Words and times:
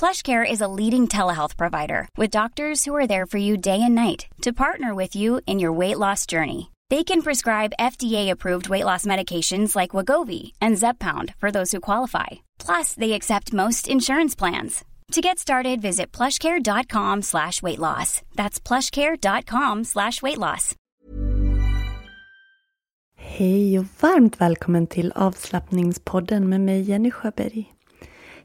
PlushCare 0.00 0.50
is 0.50 0.62
a 0.62 0.72
leading 0.80 1.08
telehealth 1.08 1.58
provider 1.58 2.08
with 2.16 2.30
doctors 2.30 2.86
who 2.86 2.96
are 2.96 3.06
there 3.06 3.26
for 3.26 3.36
you 3.36 3.58
day 3.58 3.82
and 3.82 3.94
night 3.94 4.24
to 4.40 4.50
partner 4.50 4.94
with 4.94 5.14
you 5.14 5.42
in 5.46 5.58
your 5.58 5.78
weight 5.78 5.98
loss 5.98 6.24
journey. 6.24 6.70
They 6.88 7.04
can 7.04 7.20
prescribe 7.20 7.76
FDA-approved 7.78 8.70
weight 8.70 8.86
loss 8.86 9.04
medications 9.04 9.76
like 9.76 9.90
Wagovi 9.90 10.52
and 10.58 10.78
Zepbound 10.78 11.34
for 11.36 11.50
those 11.50 11.70
who 11.70 11.80
qualify. 11.80 12.28
Plus, 12.58 12.94
they 12.94 13.12
accept 13.12 13.52
most 13.52 13.88
insurance 13.88 14.34
plans. 14.34 14.84
To 15.12 15.20
get 15.20 15.38
started, 15.38 15.82
visit 15.82 16.12
plushcare.com 16.12 17.20
slash 17.22 17.62
weight 17.62 17.78
loss. 17.78 18.22
That's 18.36 18.58
plushcare.com 18.58 19.84
slash 19.84 20.22
weight 20.22 20.38
loss. 20.38 20.74
Hej 23.16 23.78
och 23.78 23.86
varmt 24.00 24.40
välkommen 24.40 24.86
till 24.86 25.12
avslappningspodden 25.12 26.48
med 26.48 26.60
mig 26.60 26.82
Jenny 26.82 27.10
Sjöberg. 27.10 27.74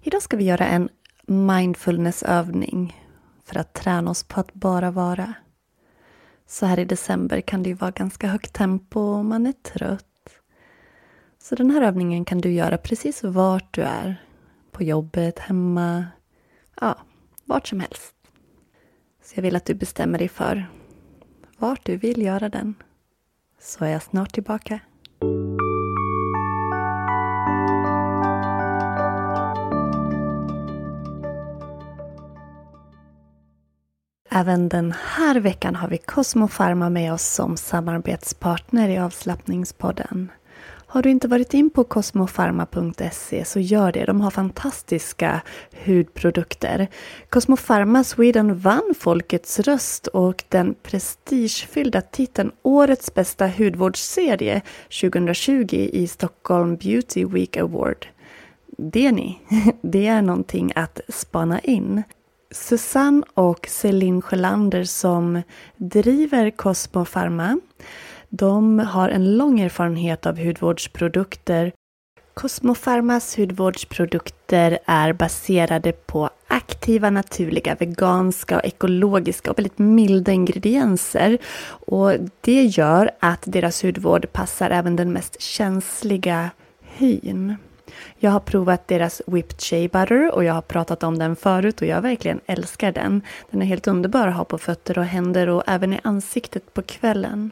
Idag 0.01 0.21
ska 0.21 0.37
vi 0.37 0.43
göra 0.43 0.65
en 0.67 0.89
mindfulnessövning 1.27 3.01
för 3.45 3.59
att 3.59 3.73
träna 3.73 4.11
oss 4.11 4.23
på 4.23 4.39
att 4.39 4.53
bara 4.53 4.91
vara. 4.91 5.33
Så 6.47 6.65
här 6.65 6.79
i 6.79 6.85
december 6.85 7.41
kan 7.41 7.63
det 7.63 7.69
ju 7.69 7.75
vara 7.75 7.91
ganska 7.91 8.27
högt 8.27 8.53
tempo 8.53 8.99
och 8.99 9.25
man 9.25 9.45
är 9.45 9.51
trött. 9.51 10.05
Så 11.39 11.55
den 11.55 11.71
här 11.71 11.81
övningen 11.81 12.25
kan 12.25 12.37
du 12.37 12.51
göra 12.51 12.77
precis 12.77 13.23
vart 13.23 13.73
du 13.73 13.81
är. 13.81 14.21
På 14.71 14.83
jobbet, 14.83 15.39
hemma, 15.39 16.05
ja, 16.81 16.97
vart 17.45 17.67
som 17.67 17.79
helst. 17.79 18.15
Så 19.23 19.33
jag 19.35 19.41
vill 19.41 19.55
att 19.55 19.65
du 19.65 19.73
bestämmer 19.73 20.19
dig 20.19 20.29
för 20.29 20.69
vart 21.57 21.85
du 21.85 21.97
vill 21.97 22.21
göra 22.21 22.49
den. 22.49 22.75
Så 23.59 23.85
är 23.85 23.89
jag 23.89 24.03
snart 24.03 24.33
tillbaka. 24.33 24.79
Även 34.37 34.69
den 34.69 34.93
här 35.15 35.39
veckan 35.39 35.75
har 35.75 35.87
vi 35.87 35.97
Cosmo 35.97 36.47
Pharma 36.47 36.89
med 36.89 37.13
oss 37.13 37.33
som 37.33 37.57
samarbetspartner 37.57 38.89
i 38.89 38.97
avslappningspodden. 38.97 40.31
Har 40.87 41.01
du 41.01 41.09
inte 41.09 41.27
varit 41.27 41.53
in 41.53 41.69
på 41.69 41.83
cosmofarma.se 41.83 43.45
så 43.45 43.59
gör 43.59 43.91
det. 43.91 44.05
De 44.05 44.21
har 44.21 44.31
fantastiska 44.31 45.41
hudprodukter. 45.85 46.87
Cosmofarma 47.29 48.03
Sweden 48.03 48.59
vann 48.59 48.93
Folkets 48.99 49.59
röst 49.59 50.07
och 50.07 50.43
den 50.49 50.75
prestigefyllda 50.83 52.01
titeln 52.01 52.51
Årets 52.61 53.13
bästa 53.13 53.47
hudvårdsserie 53.47 54.61
2020 55.01 55.89
i 55.93 56.07
Stockholm 56.07 56.75
Beauty 56.75 57.25
Week 57.25 57.57
Award. 57.57 58.07
Det 58.77 59.11
ni, 59.11 59.39
det 59.81 60.07
är 60.07 60.21
någonting 60.21 60.71
att 60.75 60.99
spana 61.09 61.59
in. 61.59 62.03
Susanne 62.51 63.23
och 63.33 63.67
Celine 63.69 64.21
Sjölander 64.21 64.83
som 64.83 65.41
driver 65.77 66.49
Cosmo 66.49 67.05
Pharma. 67.05 67.59
De 68.29 68.79
har 68.79 69.09
en 69.09 69.37
lång 69.37 69.59
erfarenhet 69.59 70.25
av 70.25 70.37
hudvårdsprodukter. 70.37 71.71
Cosmo 72.33 72.75
Pharmas 72.75 73.37
hudvårdsprodukter 73.37 74.79
är 74.85 75.13
baserade 75.13 75.91
på 75.91 76.29
aktiva, 76.47 77.09
naturliga, 77.09 77.75
veganska 77.75 78.57
och 78.57 78.65
ekologiska 78.65 79.51
och 79.51 79.57
väldigt 79.57 79.77
milda 79.77 80.31
ingredienser. 80.31 81.37
Och 81.67 82.11
det 82.41 82.63
gör 82.63 83.11
att 83.19 83.43
deras 83.45 83.83
hudvård 83.83 84.33
passar 84.33 84.69
även 84.69 84.95
den 84.95 85.13
mest 85.13 85.41
känsliga 85.41 86.49
hyn. 86.81 87.55
Jag 88.17 88.31
har 88.31 88.39
provat 88.39 88.87
deras 88.87 89.21
Whipped 89.27 89.61
Shea 89.61 89.89
Butter 89.91 90.35
och 90.35 90.43
jag 90.43 90.53
har 90.53 90.61
pratat 90.61 91.03
om 91.03 91.19
den 91.19 91.35
förut 91.35 91.81
och 91.81 91.87
jag 91.87 92.01
verkligen 92.01 92.39
älskar 92.45 92.91
den. 92.91 93.21
Den 93.51 93.61
är 93.61 93.65
helt 93.65 93.87
underbar 93.87 94.27
att 94.27 94.35
ha 94.35 94.45
på 94.45 94.57
fötter 94.57 94.97
och 94.97 95.05
händer 95.05 95.49
och 95.49 95.63
även 95.67 95.93
i 95.93 95.99
ansiktet 96.03 96.73
på 96.73 96.81
kvällen. 96.81 97.51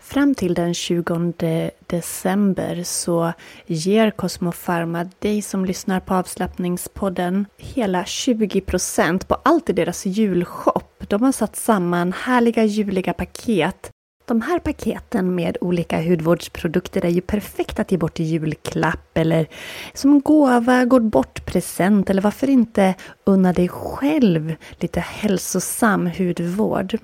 Fram 0.00 0.34
till 0.34 0.54
den 0.54 0.74
20 0.74 1.70
december 1.86 2.82
så 2.84 3.32
ger 3.66 4.10
Cosmopharma 4.10 5.08
dig 5.18 5.42
som 5.42 5.64
lyssnar 5.64 6.00
på 6.00 6.14
avslappningspodden 6.14 7.46
hela 7.56 8.02
20% 8.02 9.26
på 9.26 9.34
allt 9.42 9.70
i 9.70 9.72
deras 9.72 10.06
julshop. 10.06 11.04
De 11.08 11.22
har 11.22 11.32
satt 11.32 11.56
samman 11.56 12.12
härliga 12.12 12.64
juliga 12.64 13.12
paket 13.12 13.91
de 14.32 14.40
här 14.40 14.58
paketen 14.58 15.34
med 15.34 15.56
olika 15.60 16.02
hudvårdsprodukter 16.02 17.04
är 17.04 17.08
ju 17.08 17.20
perfekta 17.20 17.82
att 17.82 17.92
ge 17.92 17.98
bort 17.98 18.20
i 18.20 18.22
julklapp 18.22 19.18
eller 19.18 19.46
som 19.94 20.20
gåva, 20.20 20.84
gå 20.84 21.00
bort 21.00 21.46
present 21.46 22.10
eller 22.10 22.22
varför 22.22 22.50
inte 22.50 22.94
unna 23.24 23.52
dig 23.52 23.68
själv 23.68 24.54
lite 24.78 25.00
hälsosam 25.00 26.06
hudvård. 26.06 26.98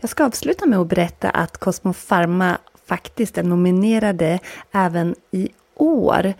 Jag 0.00 0.10
ska 0.10 0.24
avsluta 0.24 0.66
med 0.66 0.78
att 0.78 0.88
berätta 0.88 1.30
att 1.30 1.58
Cosmo 1.58 1.92
Pharma 2.08 2.58
faktiskt 2.86 3.38
är 3.38 3.42
nominerade 3.42 4.38
även 4.72 5.14
i 5.30 5.48
år 5.74 6.32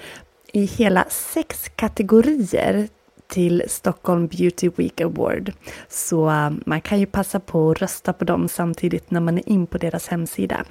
i 0.52 0.64
hela 0.64 1.04
sex 1.08 1.68
kategorier 1.76 2.88
till 3.28 3.62
Stockholm 3.68 4.26
Beauty 4.26 4.70
Week 4.76 5.00
Award. 5.00 5.52
Så 5.88 6.28
eh, 6.28 6.50
man 6.66 6.80
kan 6.80 7.00
ju 7.00 7.06
passa 7.06 7.40
på 7.40 7.70
att 7.70 7.82
rösta 7.82 8.12
på 8.12 8.24
dem 8.24 8.48
samtidigt 8.48 9.10
när 9.10 9.20
man 9.20 9.38
är 9.38 9.48
in 9.48 9.66
på 9.66 9.78
deras 9.78 10.08
hemsida. 10.08 10.64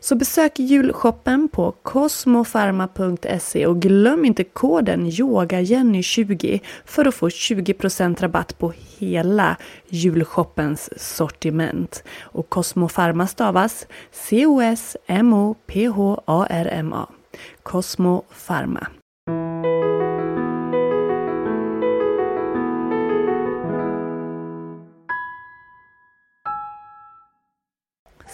Så 0.00 0.16
besök 0.16 0.58
julshoppen 0.58 1.48
på 1.48 1.72
cosmofarma.se 1.82 3.66
och 3.66 3.82
glöm 3.82 4.24
inte 4.24 4.44
koden 4.44 5.06
YOGAJENNY20 5.06 6.60
för 6.84 7.08
att 7.08 7.14
få 7.14 7.28
20% 7.28 8.20
rabatt 8.20 8.58
på 8.58 8.72
hela 8.98 9.56
julshoppens 9.88 10.90
sortiment. 11.16 12.04
Och 12.20 12.48
Cosmofarma 12.48 13.26
stavas 13.26 13.86
C-O-S-M-O-P-H-A-R-M-A. 14.12 17.06
Cosmo 17.62 18.24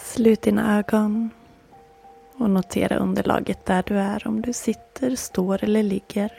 Slut 0.07 0.41
dina 0.41 0.77
ögon 0.77 1.29
och 2.37 2.49
notera 2.49 2.97
underlaget 2.97 3.65
där 3.65 3.83
du 3.87 3.95
är, 3.97 4.27
om 4.27 4.41
du 4.41 4.53
sitter, 4.53 5.15
står 5.15 5.63
eller 5.63 5.83
ligger. 5.83 6.33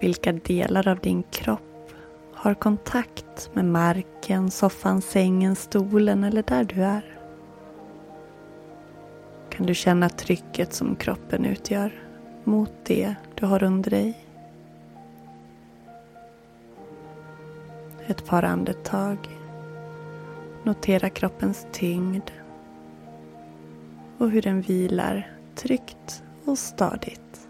Vilka 0.00 0.32
delar 0.32 0.88
av 0.88 0.98
din 0.98 1.22
kropp 1.22 1.92
har 2.34 2.54
kontakt 2.54 3.50
med 3.52 3.64
marken, 3.64 4.50
soffan, 4.50 5.02
sängen, 5.02 5.56
stolen 5.56 6.24
eller 6.24 6.42
där 6.42 6.64
du 6.64 6.82
är? 6.82 7.18
Kan 9.50 9.66
du 9.66 9.74
känna 9.74 10.08
trycket 10.08 10.72
som 10.72 10.96
kroppen 10.96 11.44
utgör 11.44 12.02
mot 12.44 12.72
det 12.84 13.14
du 13.34 13.46
har 13.46 13.62
under 13.62 13.90
dig? 13.90 14.26
Ett 18.06 18.26
par 18.26 18.42
andetag 18.42 19.39
Notera 20.62 21.10
kroppens 21.10 21.66
tyngd 21.72 22.30
och 24.18 24.30
hur 24.30 24.42
den 24.42 24.60
vilar 24.60 25.32
tryggt 25.54 26.22
och 26.44 26.58
stadigt. 26.58 27.48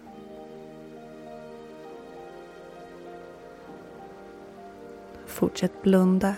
Fortsätt 5.26 5.82
blunda 5.82 6.34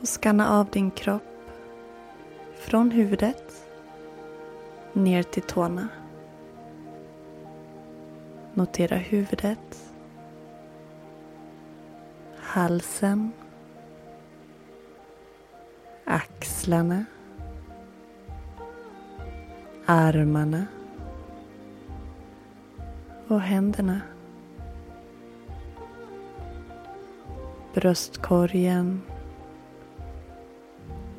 och 0.00 0.08
skanna 0.08 0.58
av 0.58 0.66
din 0.70 0.90
kropp 0.90 1.22
från 2.54 2.90
huvudet 2.90 3.66
ner 4.92 5.22
till 5.22 5.42
tårna. 5.42 5.88
Notera 8.54 8.96
huvudet, 8.96 9.92
halsen, 12.36 13.32
axlarna, 16.70 17.04
armarna 19.86 20.66
och 23.28 23.40
händerna. 23.40 24.00
Bröstkorgen, 27.74 29.00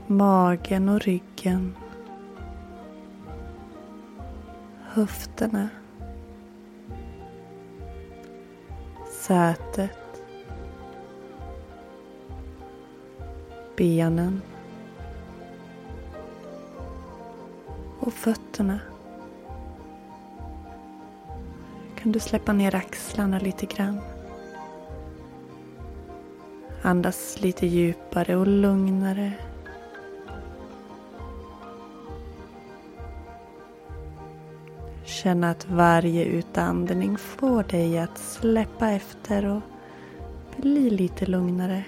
magen 0.07 0.89
och 0.89 0.99
ryggen, 1.01 1.75
höfterna, 4.81 5.69
sätet, 9.05 10.23
benen. 13.77 14.41
Och 18.11 18.17
fötterna. 18.17 18.79
Kan 21.95 22.11
du 22.11 22.19
släppa 22.19 22.53
ner 22.53 22.75
axlarna 22.75 23.39
lite 23.39 23.65
grann? 23.65 23.99
Andas 26.81 27.41
lite 27.41 27.67
djupare 27.67 28.35
och 28.35 28.47
lugnare. 28.47 29.33
Känna 35.03 35.49
att 35.49 35.69
varje 35.69 36.25
utandning 36.25 37.17
får 37.17 37.63
dig 37.63 37.99
att 37.99 38.17
släppa 38.17 38.89
efter 38.91 39.45
och 39.45 39.61
bli 40.57 40.89
lite 40.89 41.25
lugnare. 41.25 41.83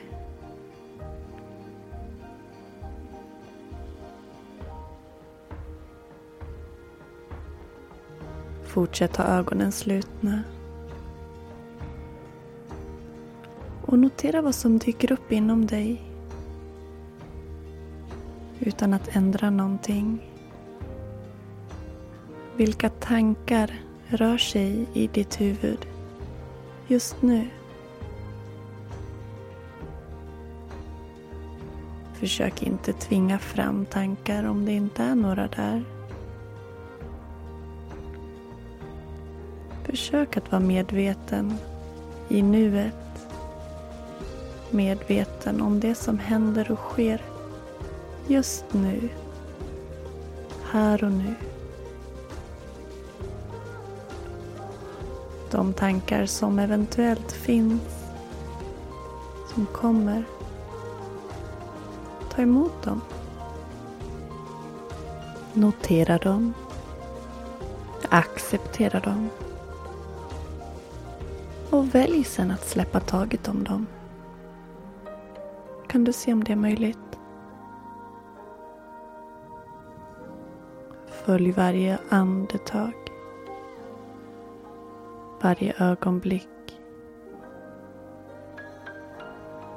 Fortsätt 8.74 9.16
ha 9.16 9.24
ögonen 9.24 9.72
slutna. 9.72 10.44
Och 13.82 14.00
notera 14.00 14.42
vad 14.42 14.56
som 14.56 14.78
dyker 14.78 15.12
upp 15.12 15.32
inom 15.32 15.66
dig. 15.66 16.02
Utan 18.60 18.94
att 18.94 19.16
ändra 19.16 19.50
någonting. 19.50 20.30
Vilka 22.56 22.90
tankar 22.90 23.82
rör 24.08 24.38
sig 24.38 24.88
i 24.94 25.08
ditt 25.08 25.42
huvud 25.42 25.86
just 26.88 27.22
nu? 27.22 27.48
Försök 32.14 32.64
inte 32.64 32.94
tvinga 32.94 33.40
fram 33.40 33.86
tankar 33.86 34.44
om 34.44 34.66
det 34.66 34.72
inte 34.72 35.04
är 35.04 35.16
några 35.16 35.48
där. 35.48 35.84
Försök 39.94 40.38
att 40.38 40.52
vara 40.52 40.62
medveten 40.62 41.58
i 42.30 42.42
nuet. 42.42 43.28
Medveten 44.72 45.62
om 45.62 45.80
det 45.80 45.96
som 45.96 46.20
händer 46.20 46.72
och 46.72 46.80
sker 46.80 47.22
just 48.28 48.66
nu. 48.72 49.10
Här 50.72 51.04
och 51.04 51.12
nu. 51.12 51.34
De 55.52 55.74
tankar 55.74 56.26
som 56.26 56.60
eventuellt 56.60 57.32
finns, 57.32 58.06
som 59.54 59.66
kommer. 59.66 60.24
Ta 62.30 62.42
emot 62.42 62.84
dem. 62.84 63.02
Notera 65.54 66.18
dem. 66.18 66.54
Acceptera 68.10 69.00
dem. 69.00 69.30
Och 71.74 71.96
välj 71.96 72.24
sen 72.24 72.52
att 72.52 72.68
släppa 72.68 73.00
taget 73.00 73.48
om 73.48 73.64
dem. 73.64 73.88
Kan 75.88 76.04
du 76.04 76.14
se 76.14 76.34
om 76.34 76.44
det 76.44 76.52
är 76.52 76.56
möjligt? 76.56 77.20
Följ 81.08 81.52
varje 81.52 81.98
andetag. 82.10 82.94
Varje 85.42 85.74
ögonblick. 85.78 86.80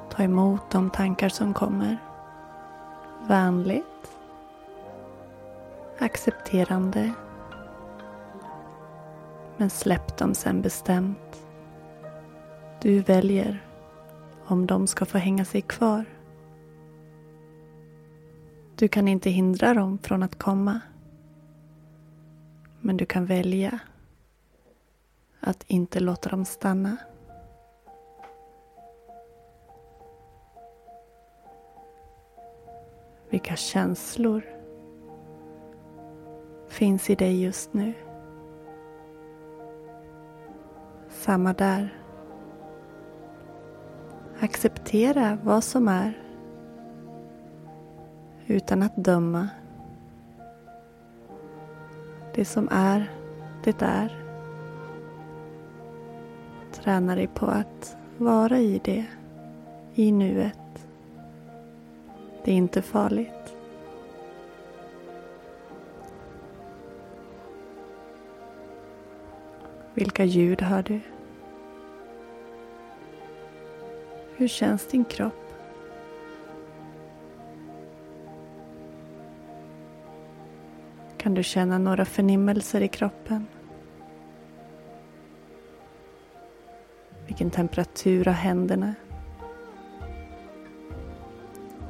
Ta 0.09 0.23
emot 0.23 0.71
de 0.71 0.89
tankar 0.89 1.29
som 1.29 1.53
kommer. 1.53 1.97
Vänligt. 3.27 4.17
Accepterande. 5.99 7.11
Men 9.57 9.69
släpp 9.69 10.17
dem 10.17 10.35
sen 10.35 10.61
bestämt. 10.61 11.46
Du 12.81 12.99
väljer 12.99 13.65
om 14.45 14.67
de 14.67 14.87
ska 14.87 15.05
få 15.05 15.17
hänga 15.17 15.45
sig 15.45 15.61
kvar. 15.61 16.05
Du 18.75 18.87
kan 18.87 19.07
inte 19.07 19.29
hindra 19.29 19.73
dem 19.73 19.97
från 19.97 20.23
att 20.23 20.39
komma. 20.39 20.79
Men 22.81 22.97
du 22.97 23.05
kan 23.05 23.25
välja 23.25 23.79
att 25.39 25.63
inte 25.67 25.99
låta 25.99 26.29
dem 26.29 26.45
stanna. 26.45 26.97
Vilka 33.29 33.55
känslor 33.55 34.41
finns 36.67 37.09
i 37.09 37.15
dig 37.15 37.43
just 37.43 37.73
nu? 37.73 37.93
Samma 41.09 41.53
där. 41.53 42.06
Acceptera 44.39 45.37
vad 45.43 45.63
som 45.63 45.87
är 45.87 46.13
utan 48.47 48.83
att 48.83 48.95
döma. 48.95 49.49
Det 52.35 52.45
som 52.45 52.69
är, 52.71 53.11
det 53.63 53.81
är. 53.81 54.23
Träna 56.71 57.15
dig 57.15 57.27
på 57.27 57.45
att 57.45 57.97
vara 58.17 58.59
i 58.59 58.81
det, 58.83 59.05
i 59.93 60.11
nuet. 60.11 60.87
Det 62.43 62.51
är 62.51 62.55
inte 62.55 62.81
farligt. 62.81 63.55
Vilka 69.93 70.23
ljud 70.23 70.61
hör 70.61 70.83
du? 70.83 70.99
Hur 74.39 74.47
känns 74.47 74.87
din 74.87 75.05
kropp? 75.05 75.53
Kan 81.17 81.33
du 81.33 81.43
känna 81.43 81.77
några 81.77 82.05
förnimmelser 82.05 82.81
i 82.81 82.87
kroppen? 82.87 83.47
Vilken 87.27 87.51
temperatur 87.51 88.25
har 88.25 88.33
händerna? 88.33 88.95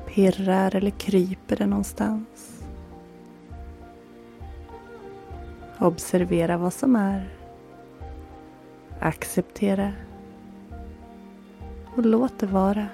Pirrar 0.07 0.75
eller 0.75 0.91
kryper 0.91 1.55
det 1.55 1.65
någonstans? 1.65 2.63
Observera 5.79 6.57
vad 6.57 6.73
som 6.73 6.95
är. 6.95 7.29
Acceptera 8.99 9.93
och 11.97 12.05
låt 12.05 12.39
det 12.39 12.45
vara. 12.45 12.87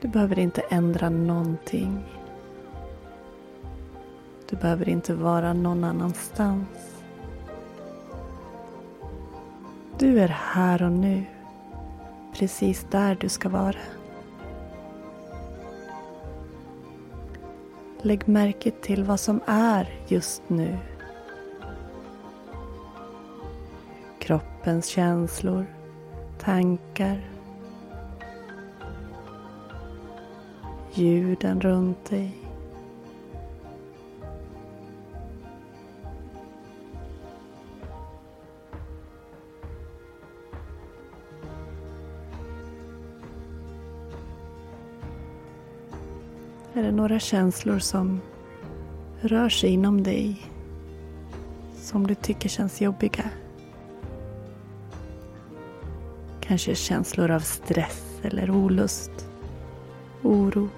Du 0.00 0.08
behöver 0.08 0.38
inte 0.38 0.60
ändra 0.60 1.10
någonting. 1.10 2.04
Du 4.50 4.56
behöver 4.56 4.88
inte 4.88 5.14
vara 5.14 5.52
någon 5.52 5.84
annanstans. 5.84 6.68
Du 9.98 10.20
är 10.20 10.28
här 10.28 10.82
och 10.82 10.92
nu, 10.92 11.24
precis 12.34 12.86
där 12.90 13.16
du 13.20 13.28
ska 13.28 13.48
vara. 13.48 13.78
Lägg 18.02 18.28
märke 18.28 18.70
till 18.70 19.04
vad 19.04 19.20
som 19.20 19.40
är 19.46 19.88
just 20.08 20.42
nu. 20.48 20.78
Kroppens 24.30 24.86
känslor, 24.86 25.66
tankar, 26.38 27.20
ljuden 30.94 31.60
runt 31.60 32.04
dig. 32.10 32.36
Är 46.74 46.82
det 46.82 46.92
några 46.92 47.18
känslor 47.18 47.78
som 47.78 48.20
rör 49.20 49.48
sig 49.48 49.70
inom 49.70 50.02
dig 50.02 50.46
som 51.74 52.06
du 52.06 52.14
tycker 52.14 52.48
känns 52.48 52.80
jobbiga? 52.80 53.30
Kanske 56.50 56.74
känslor 56.74 57.30
av 57.30 57.40
stress 57.40 58.20
eller 58.22 58.50
olust, 58.50 59.10
oro. 60.22 60.68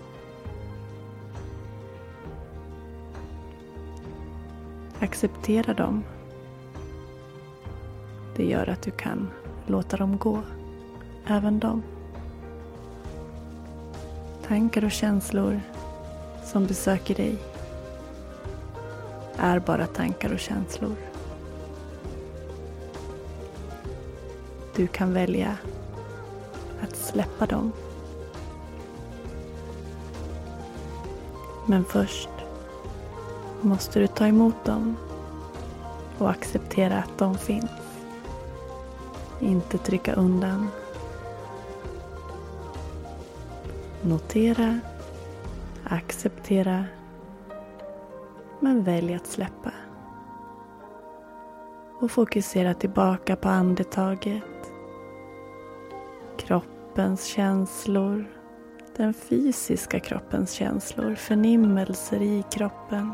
Acceptera 5.01 5.75
dem. 5.75 6.05
Det 8.37 8.45
gör 8.45 8.69
att 8.69 8.83
du 8.83 8.91
kan 8.91 9.31
låta 9.67 9.97
dem 9.97 10.19
gå, 10.19 10.43
även 11.27 11.59
dem. 11.59 11.83
Tankar 14.49 14.85
och 14.85 14.93
känslor 14.93 15.61
som 16.45 16.67
besöker 16.67 17.15
dig 17.15 17.39
är 19.37 19.59
bara 19.59 19.87
tankar 19.87 20.33
och 20.33 20.41
känslor. 20.41 21.12
Du 24.83 24.89
kan 24.89 25.15
välja 25.15 25.57
att 26.83 26.97
släppa 26.97 27.47
dem. 27.47 27.73
Men 31.67 31.85
först 31.85 32.29
måste 33.61 33.99
du 34.01 34.07
ta 34.07 34.27
emot 34.27 34.65
dem 34.65 34.97
och 36.19 36.31
acceptera 36.31 36.99
att 36.99 37.19
de 37.19 37.39
finns. 37.39 37.71
Inte 39.41 39.79
trycka 39.79 40.15
undan. 40.15 40.69
Notera, 44.03 44.81
acceptera, 45.85 46.85
men 48.61 48.85
välj 48.85 49.15
att 49.15 49.27
släppa. 49.27 49.73
Och 52.01 52.11
fokusera 52.11 52.75
tillbaka 52.75 53.37
på 53.37 53.49
andetaget 53.49 54.43
kroppens 56.47 57.25
känslor, 57.25 58.25
den 58.97 59.15
fysiska 59.15 60.01
kroppens 60.01 60.53
känslor, 60.53 61.15
förnimmelser 61.15 62.23
i 62.23 62.45
kroppen, 62.53 63.13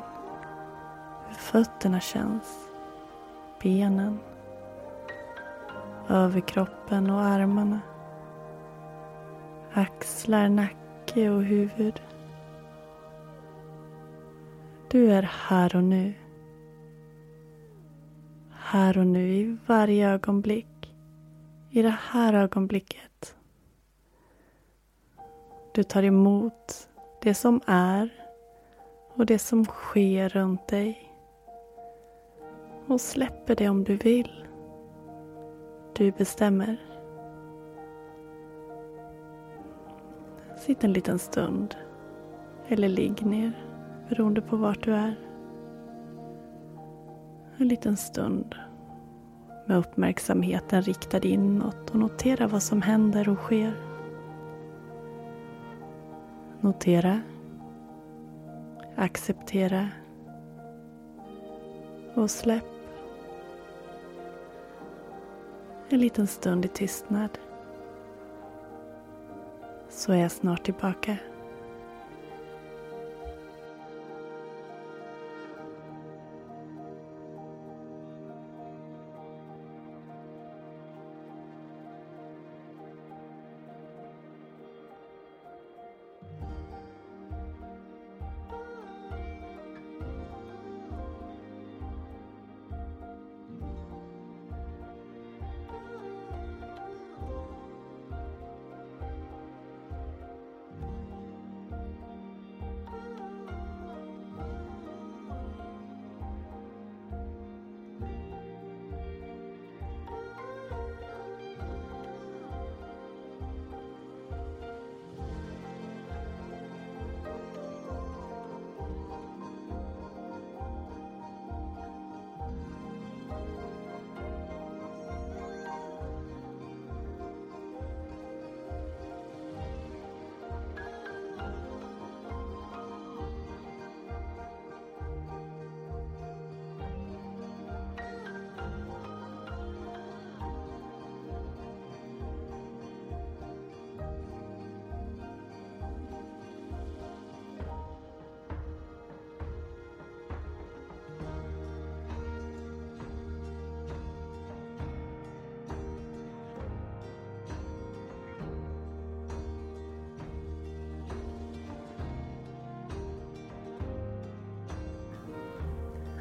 hur 1.29 1.35
fötterna 1.35 2.01
känns, 2.01 2.69
benen, 3.63 4.19
överkroppen 6.09 7.11
och 7.11 7.21
armarna, 7.21 7.81
axlar, 9.73 10.49
nacke 10.49 11.31
och 11.31 11.43
huvud. 11.43 12.03
Du 14.91 15.13
är 15.13 15.23
här 15.23 15.77
och 15.77 15.85
nu. 15.85 16.15
Här 18.51 18.99
och 18.99 19.07
nu 19.07 19.29
i 19.29 19.57
varje 19.67 20.09
ögonblick. 20.11 20.78
I 21.79 21.83
det 21.83 21.99
här 22.11 22.35
ögonblicket. 22.35 23.37
Du 25.73 25.83
tar 25.83 26.03
emot 26.03 26.89
det 27.23 27.35
som 27.35 27.61
är 27.67 28.11
och 29.15 29.27
det 29.27 29.39
som 29.39 29.65
sker 29.65 30.29
runt 30.29 30.69
dig. 30.69 31.13
Och 32.87 33.01
släpper 33.01 33.57
det 33.57 33.69
om 33.69 33.85
du 33.85 33.97
vill. 33.97 34.47
Du 35.93 36.11
bestämmer. 36.11 36.77
Sitt 40.57 40.85
en 40.85 40.93
liten 40.93 41.19
stund. 41.19 41.77
Eller 42.69 42.89
ligg 42.89 43.27
ner, 43.27 43.53
beroende 44.09 44.41
på 44.41 44.57
vart 44.57 44.85
du 44.85 44.95
är. 44.95 45.19
En 47.59 47.69
liten 47.69 47.97
stund 47.97 48.55
med 49.69 49.79
uppmärksamheten 49.79 50.83
riktad 50.83 51.19
inåt 51.19 51.91
och 51.91 51.97
notera 51.97 52.47
vad 52.47 52.63
som 52.63 52.83
händer 52.83 53.29
och 53.29 53.39
sker. 53.39 53.73
Notera, 56.61 57.21
acceptera 58.97 59.89
och 62.15 62.31
släpp. 62.31 62.65
En 65.89 66.01
liten 66.01 66.27
stund 66.27 66.65
i 66.65 66.69
tystnad. 66.69 67.39
Så 69.89 70.13
är 70.13 70.17
jag 70.17 70.31
snart 70.31 70.65
tillbaka. 70.65 71.17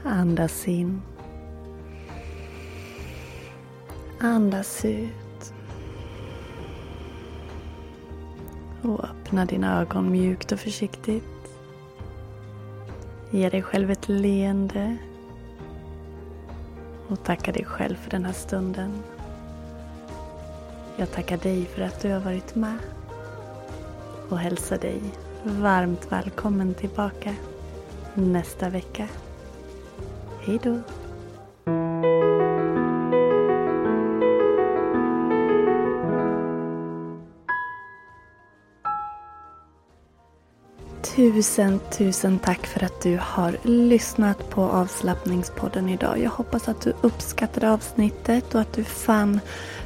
Andas 0.09 0.67
in. 0.67 1.01
Andas 4.19 4.85
ut. 4.85 5.53
Och 8.81 9.03
öppna 9.03 9.45
dina 9.45 9.81
ögon 9.81 10.11
mjukt 10.11 10.51
och 10.51 10.59
försiktigt. 10.59 11.23
Ge 13.31 13.49
dig 13.49 13.61
själv 13.61 13.91
ett 13.91 14.09
leende. 14.09 14.97
Och 17.07 17.23
tacka 17.23 17.51
dig 17.51 17.65
själv 17.65 17.95
för 17.95 18.09
den 18.09 18.25
här 18.25 18.33
stunden. 18.33 18.91
Jag 20.97 21.11
tackar 21.11 21.37
dig 21.37 21.65
för 21.65 21.81
att 21.81 22.01
du 22.01 22.11
har 22.11 22.19
varit 22.19 22.55
med. 22.55 22.77
Och 24.29 24.39
hälsar 24.39 24.77
dig 24.77 25.01
varmt 25.43 26.11
välkommen 26.11 26.73
tillbaka 26.73 27.35
nästa 28.13 28.69
vecka. 28.69 29.07
Hej 30.47 30.59
då! 30.63 30.79
Tusen, 41.15 41.79
tusen 41.97 42.39
tack 42.39 42.67
för 42.67 42.83
att 42.83 43.01
du 43.01 43.19
har 43.21 43.57
lyssnat 43.63 44.49
på 44.49 44.61
avslappningspodden 44.61 45.89
idag. 45.89 46.19
Jag 46.19 46.29
hoppas 46.29 46.67
att 46.67 46.81
du 46.81 46.93
uppskattade 47.01 47.71
avsnittet 47.71 48.55
och 48.55 48.61
att 48.61 48.73
du 48.73 48.83
fann 48.83 49.39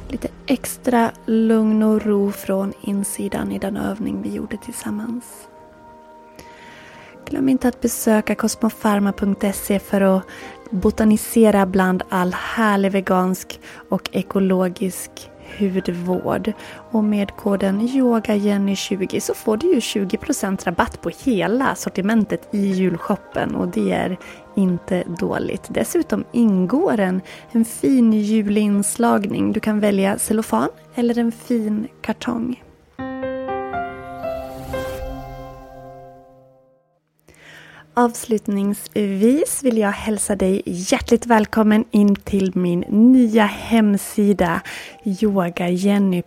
lite 0.08 0.28
extra 0.46 1.12
lugn 1.26 1.82
och 1.82 2.02
ro 2.02 2.32
från 2.32 2.72
insidan 2.80 3.52
i 3.52 3.58
den 3.58 3.76
övning 3.76 4.22
vi 4.22 4.34
gjorde 4.34 4.56
tillsammans. 4.56 5.24
Glöm 7.32 7.48
inte 7.48 7.68
att 7.68 7.80
besöka 7.80 8.34
kosmofarma.se 8.34 9.78
för 9.78 10.00
att 10.00 10.22
botanisera 10.70 11.66
bland 11.66 12.02
all 12.08 12.32
härlig 12.34 12.92
vegansk 12.92 13.60
och 13.88 14.10
ekologisk 14.12 15.30
hudvård. 15.58 16.52
Och 16.90 17.04
med 17.04 17.36
koden 17.36 17.80
YOGAJENNY20 17.80 19.20
så 19.20 19.34
får 19.34 19.56
du 19.56 19.66
ju 19.74 19.78
20% 19.78 20.64
rabatt 20.64 21.00
på 21.02 21.10
hela 21.24 21.74
sortimentet 21.74 22.48
i 22.54 22.66
julshoppen 22.66 23.54
och 23.54 23.68
det 23.68 23.92
är 23.92 24.18
inte 24.54 25.04
dåligt. 25.18 25.62
Dessutom 25.68 26.24
ingår 26.32 27.00
en, 27.00 27.20
en 27.52 27.64
fin 27.64 28.12
julinslagning. 28.12 29.52
Du 29.52 29.60
kan 29.60 29.80
välja 29.80 30.18
cellofan 30.18 30.68
eller 30.94 31.18
en 31.18 31.32
fin 31.32 31.88
kartong. 32.00 32.62
Avslutningsvis 37.94 39.62
vill 39.62 39.78
jag 39.78 39.92
hälsa 39.92 40.36
dig 40.36 40.62
hjärtligt 40.66 41.26
välkommen 41.26 41.84
in 41.90 42.14
till 42.14 42.52
min 42.54 42.80
nya 42.88 43.44
hemsida 43.44 44.60
yogajenny.se 45.04 46.22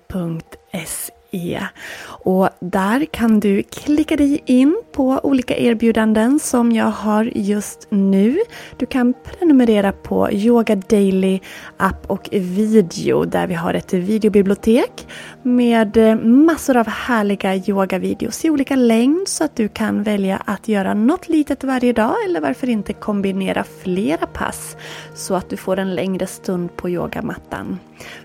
E. 1.35 1.59
Och 2.07 2.49
där 2.59 3.05
kan 3.05 3.39
du 3.39 3.63
klicka 3.63 4.15
dig 4.17 4.43
in 4.45 4.81
på 4.91 5.19
olika 5.23 5.57
erbjudanden 5.57 6.39
som 6.39 6.71
jag 6.71 6.85
har 6.85 7.31
just 7.35 7.87
nu. 7.89 8.37
Du 8.77 8.85
kan 8.85 9.13
prenumerera 9.13 9.91
på 9.91 10.31
Yoga 10.31 10.75
Daily 10.75 11.39
app 11.77 12.05
och 12.11 12.29
video 12.31 13.25
där 13.25 13.47
vi 13.47 13.53
har 13.53 13.73
ett 13.73 13.93
videobibliotek 13.93 15.07
med 15.41 15.97
eh, 15.97 16.15
massor 16.15 16.77
av 16.77 16.87
härliga 16.87 17.55
yogavideos 17.55 18.45
i 18.45 18.49
olika 18.49 18.75
längd 18.75 19.27
så 19.27 19.43
att 19.43 19.55
du 19.55 19.67
kan 19.67 20.03
välja 20.03 20.41
att 20.45 20.67
göra 20.67 20.93
något 20.93 21.29
litet 21.29 21.63
varje 21.63 21.93
dag 21.93 22.15
eller 22.25 22.41
varför 22.41 22.69
inte 22.69 22.93
kombinera 22.93 23.63
flera 23.83 24.27
pass 24.27 24.77
så 25.15 25.35
att 25.35 25.49
du 25.49 25.57
får 25.57 25.79
en 25.79 25.95
längre 25.95 26.27
stund 26.27 26.75
på 26.77 26.89
yogamattan. 26.89 27.79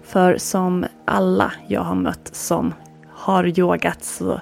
För 0.04 0.38
som 0.38 0.86
alla 1.04 1.52
jag 1.68 1.80
har 1.80 1.94
mött 1.94 2.30
som 2.32 2.74
har 3.20 3.58
yogat 3.58 4.04
så 4.04 4.40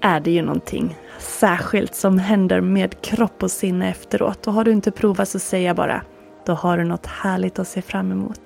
är 0.00 0.20
det 0.20 0.30
ju 0.30 0.42
någonting 0.42 0.96
särskilt 1.18 1.94
som 1.94 2.18
händer 2.18 2.60
med 2.60 3.00
kropp 3.00 3.42
och 3.42 3.50
sinne 3.50 3.90
efteråt. 3.90 4.46
Och 4.46 4.52
har 4.52 4.64
du 4.64 4.72
inte 4.72 4.90
provat 4.90 5.28
så 5.28 5.38
säger 5.38 5.66
jag 5.66 5.76
bara, 5.76 6.02
då 6.46 6.52
har 6.52 6.78
du 6.78 6.84
något 6.84 7.06
härligt 7.06 7.58
att 7.58 7.68
se 7.68 7.82
fram 7.82 8.12
emot. 8.12 8.40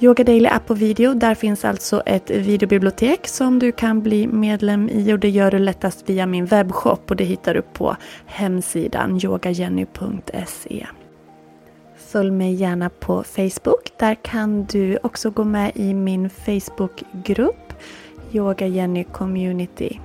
Yoga 0.00 0.24
Daily 0.24 0.48
app 0.48 0.70
och 0.70 0.82
video. 0.82 1.14
Där 1.14 1.34
finns 1.34 1.64
alltså 1.64 2.02
ett 2.06 2.30
videobibliotek 2.30 3.28
som 3.28 3.58
du 3.58 3.72
kan 3.72 4.02
bli 4.02 4.26
medlem 4.26 4.88
i 4.88 5.12
och 5.12 5.18
det 5.18 5.28
gör 5.28 5.50
du 5.50 5.58
lättast 5.58 6.10
via 6.10 6.26
min 6.26 6.46
webbshop 6.46 7.10
och 7.10 7.16
det 7.16 7.24
hittar 7.24 7.54
du 7.54 7.62
på 7.62 7.96
hemsidan 8.26 9.20
yogajenny.se. 9.24 10.86
Följ 11.96 12.30
mig 12.30 12.54
gärna 12.54 12.90
på 12.90 13.22
Facebook. 13.22 13.92
Där 13.98 14.14
kan 14.14 14.64
du 14.64 14.98
också 15.02 15.30
gå 15.30 15.44
med 15.44 15.72
i 15.74 15.94
min 15.94 16.30
Facebookgrupp 16.30 17.65
Yoga 18.36 18.66
Jenny 18.66 19.04
Community. 19.04 20.00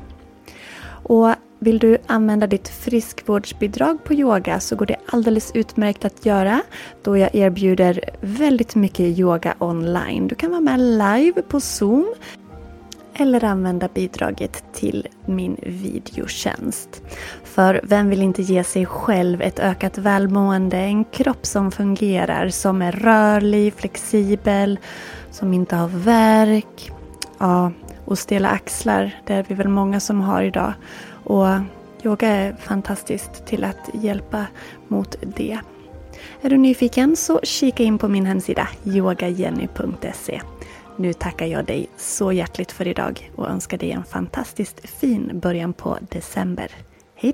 Och 1.04 1.36
vill 1.60 1.80
du 1.80 1.98
använda 2.08 2.48
ditt 2.48 2.70
friskvårdsbidrag 2.70 4.04
på 4.04 4.14
yoga 4.14 4.60
så 4.60 4.76
går 4.76 4.86
det 4.86 4.96
alldeles 5.06 5.52
utmärkt 5.54 6.06
att 6.06 6.26
göra 6.26 6.62
då 7.04 7.18
jag 7.18 7.36
erbjuder 7.36 8.00
väldigt 8.22 8.76
mycket 8.76 9.20
yoga 9.20 9.56
online. 9.60 10.28
Du 10.28 10.36
kan 10.36 10.52
vara 10.52 10.62
med 10.62 10.80
live 10.80 11.42
på 11.42 11.60
Zoom 11.60 12.14
eller 13.14 13.44
använda 13.44 13.90
bidraget 13.94 14.64
till 14.74 15.08
min 15.26 15.58
videotjänst. 15.64 17.02
För 17.44 17.82
vem 17.84 18.10
vill 18.10 18.22
inte 18.22 18.42
ge 18.42 18.64
sig 18.64 18.86
själv 18.86 19.42
ett 19.42 19.60
ökat 19.60 19.98
välmående, 19.98 20.78
en 20.78 21.04
kropp 21.06 21.46
som 21.46 21.72
fungerar, 21.72 22.50
som 22.50 22.82
är 22.82 22.92
rörlig, 22.92 23.74
flexibel, 23.74 24.80
som 25.32 25.54
inte 25.54 25.76
har 25.76 25.88
värk. 25.88 26.92
Ja, 27.38 27.72
och 28.12 28.20
stela 28.20 28.50
axlar. 28.50 29.12
Det 29.26 29.34
är 29.34 29.46
vi 29.48 29.56
väl 29.56 29.68
många 29.68 30.00
som 30.00 30.22
har 30.22 30.44
idag. 30.44 30.74
Och 31.24 31.48
yoga 32.04 32.28
är 32.28 32.54
fantastiskt 32.54 33.46
till 33.46 33.64
att 33.64 33.90
hjälpa 33.94 34.46
mot 34.88 35.16
det. 35.36 35.60
Är 36.42 36.50
du 36.50 36.58
nyfiken 36.58 37.16
så 37.16 37.40
kika 37.44 37.84
in 37.84 37.98
på 37.98 38.08
min 38.08 38.26
hemsida 38.26 38.68
yogajenny.se. 38.86 40.42
Nu 40.98 41.14
tackar 41.14 41.46
jag 41.46 41.66
dig 41.66 41.90
så 41.98 42.32
hjärtligt 42.32 42.72
för 42.72 42.88
idag 42.88 43.32
och 43.36 43.50
önskar 43.50 43.78
dig 43.78 43.92
en 43.92 44.04
fantastiskt 44.04 44.90
fin 44.90 45.40
början 45.40 45.74
på 45.74 45.98
december. 46.10 46.72
Hej 47.16 47.34